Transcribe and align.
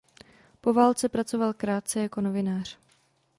Po 0.61 0.73
válce 0.73 1.09
pracoval 1.09 1.53
krátce 1.53 1.99
jako 2.01 2.21
novinář. 2.21 2.77